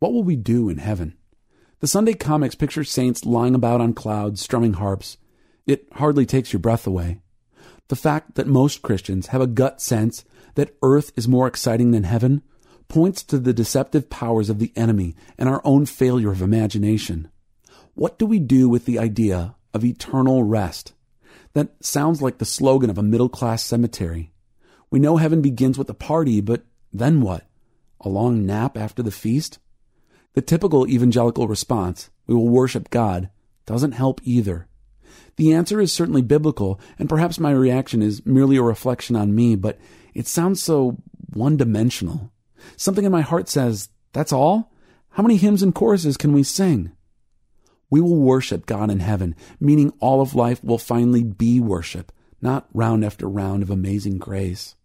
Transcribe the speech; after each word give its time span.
What 0.00 0.14
will 0.14 0.22
we 0.22 0.36
do 0.36 0.70
in 0.70 0.78
heaven? 0.78 1.14
The 1.80 1.86
Sunday 1.86 2.14
comics 2.14 2.54
picture 2.54 2.84
saints 2.84 3.26
lying 3.26 3.54
about 3.54 3.82
on 3.82 3.92
clouds, 3.92 4.40
strumming 4.40 4.72
harps. 4.72 5.18
It 5.66 5.88
hardly 5.92 6.24
takes 6.24 6.54
your 6.54 6.60
breath 6.60 6.86
away. 6.86 7.20
The 7.88 7.96
fact 7.96 8.34
that 8.36 8.46
most 8.46 8.80
Christians 8.80 9.26
have 9.26 9.42
a 9.42 9.46
gut 9.46 9.82
sense 9.82 10.24
that 10.54 10.74
earth 10.82 11.12
is 11.16 11.28
more 11.28 11.46
exciting 11.46 11.90
than 11.90 12.04
heaven 12.04 12.42
points 12.88 13.22
to 13.24 13.38
the 13.38 13.52
deceptive 13.52 14.08
powers 14.08 14.48
of 14.48 14.58
the 14.58 14.72
enemy 14.74 15.14
and 15.36 15.50
our 15.50 15.60
own 15.64 15.84
failure 15.84 16.32
of 16.32 16.40
imagination. 16.40 17.28
What 17.94 18.18
do 18.18 18.24
we 18.24 18.38
do 18.38 18.70
with 18.70 18.86
the 18.86 18.98
idea 18.98 19.54
of 19.74 19.84
eternal 19.84 20.44
rest? 20.44 20.94
That 21.52 21.84
sounds 21.84 22.22
like 22.22 22.38
the 22.38 22.46
slogan 22.46 22.88
of 22.88 22.96
a 22.96 23.02
middle 23.02 23.28
class 23.28 23.62
cemetery. 23.62 24.32
We 24.90 24.98
know 24.98 25.18
heaven 25.18 25.42
begins 25.42 25.76
with 25.76 25.90
a 25.90 25.94
party, 25.94 26.40
but 26.40 26.64
then 26.90 27.20
what? 27.20 27.46
A 28.00 28.08
long 28.08 28.46
nap 28.46 28.78
after 28.78 29.02
the 29.02 29.10
feast? 29.10 29.58
The 30.34 30.42
typical 30.42 30.86
evangelical 30.86 31.48
response, 31.48 32.10
we 32.26 32.34
will 32.34 32.48
worship 32.48 32.90
God, 32.90 33.30
doesn't 33.66 33.92
help 33.92 34.20
either. 34.22 34.68
The 35.36 35.52
answer 35.52 35.80
is 35.80 35.92
certainly 35.92 36.22
biblical, 36.22 36.80
and 36.98 37.08
perhaps 37.08 37.40
my 37.40 37.50
reaction 37.50 38.02
is 38.02 38.24
merely 38.26 38.56
a 38.56 38.62
reflection 38.62 39.16
on 39.16 39.34
me, 39.34 39.56
but 39.56 39.78
it 40.14 40.26
sounds 40.26 40.62
so 40.62 40.98
one 41.32 41.56
dimensional. 41.56 42.32
Something 42.76 43.04
in 43.04 43.12
my 43.12 43.22
heart 43.22 43.48
says, 43.48 43.88
That's 44.12 44.32
all? 44.32 44.72
How 45.10 45.22
many 45.22 45.36
hymns 45.36 45.62
and 45.62 45.74
choruses 45.74 46.16
can 46.16 46.32
we 46.32 46.42
sing? 46.42 46.92
We 47.90 48.00
will 48.00 48.16
worship 48.16 48.66
God 48.66 48.90
in 48.90 49.00
heaven, 49.00 49.34
meaning 49.58 49.92
all 49.98 50.20
of 50.20 50.36
life 50.36 50.62
will 50.62 50.78
finally 50.78 51.24
be 51.24 51.58
worship, 51.58 52.12
not 52.40 52.68
round 52.72 53.04
after 53.04 53.28
round 53.28 53.62
of 53.62 53.70
amazing 53.70 54.18
grace. 54.18 54.76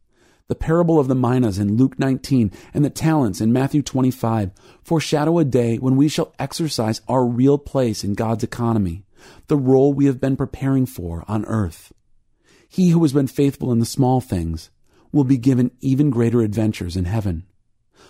The 0.48 0.56
parable 0.56 1.00
of 1.00 1.08
the 1.08 1.16
minas 1.16 1.58
in 1.58 1.76
Luke 1.76 1.98
19 1.98 2.52
and 2.72 2.86
the 2.86 2.92
talents 2.92 3.42
in 3.42 3.52
Matthew 3.52 3.82
25 3.82 4.52
foreshadow 4.84 5.40
a 5.40 5.46
day 5.46 5.78
when 5.78 5.96
we 5.96 6.08
shall 6.08 6.36
exercise 6.38 7.02
our 7.08 7.26
real 7.26 7.58
place 7.58 8.04
in 8.04 8.14
God's 8.14 8.44
economy, 8.44 9.06
the 9.48 9.58
role 9.58 9.92
we 9.92 10.06
have 10.06 10.22
been 10.22 10.38
preparing 10.38 10.86
for 10.86 11.26
on 11.28 11.46
earth. 11.46 11.92
He 12.70 12.90
who 12.90 13.02
has 13.02 13.12
been 13.12 13.26
faithful 13.26 13.72
in 13.72 13.80
the 13.80 13.88
small 13.88 14.22
things 14.22 14.70
will 15.12 15.24
be 15.24 15.38
given 15.38 15.72
even 15.82 16.12
greater 16.12 16.42
adventures 16.42 16.96
in 16.96 17.06
heaven. 17.06 17.48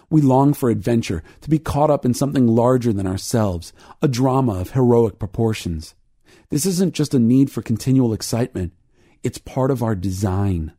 We 0.10 0.22
long 0.22 0.54
for 0.54 0.70
adventure, 0.70 1.24
to 1.40 1.50
be 1.50 1.58
caught 1.58 1.90
up 1.90 2.06
in 2.06 2.14
something 2.14 2.48
larger 2.48 2.92
than 2.92 3.08
ourselves, 3.08 3.72
a 4.02 4.10
drama 4.10 4.60
of 4.60 4.72
heroic 4.72 5.20
proportions. 5.20 5.96
This 6.50 6.66
isn't 6.66 6.96
just 6.96 7.14
a 7.14 7.20
need 7.20 7.50
for 7.50 7.62
continual 7.62 8.12
excitement. 8.12 8.74
It's 9.24 9.38
part 9.38 9.72
of 9.72 9.82
our 9.82 9.96
design. 9.96 10.74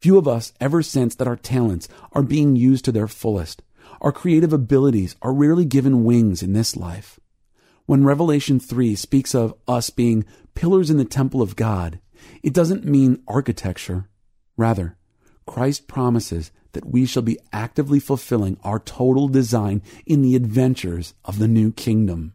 Few 0.00 0.18
of 0.18 0.28
us 0.28 0.52
ever 0.60 0.82
sense 0.82 1.14
that 1.16 1.28
our 1.28 1.36
talents 1.36 1.88
are 2.12 2.22
being 2.22 2.56
used 2.56 2.84
to 2.84 2.92
their 2.92 3.08
fullest. 3.08 3.62
Our 4.00 4.12
creative 4.12 4.52
abilities 4.52 5.16
are 5.22 5.32
rarely 5.32 5.64
given 5.64 6.04
wings 6.04 6.42
in 6.42 6.52
this 6.52 6.76
life. 6.76 7.18
When 7.86 8.04
Revelation 8.04 8.60
3 8.60 8.94
speaks 8.94 9.34
of 9.34 9.54
us 9.66 9.90
being 9.90 10.24
pillars 10.54 10.90
in 10.90 10.96
the 10.96 11.04
temple 11.04 11.40
of 11.40 11.56
God, 11.56 12.00
it 12.42 12.52
doesn't 12.52 12.84
mean 12.84 13.22
architecture. 13.28 14.08
Rather, 14.56 14.96
Christ 15.46 15.86
promises 15.86 16.50
that 16.72 16.86
we 16.86 17.06
shall 17.06 17.22
be 17.22 17.38
actively 17.52 18.00
fulfilling 18.00 18.58
our 18.62 18.78
total 18.78 19.28
design 19.28 19.82
in 20.04 20.22
the 20.22 20.36
adventures 20.36 21.14
of 21.24 21.38
the 21.38 21.48
new 21.48 21.72
kingdom. 21.72 22.34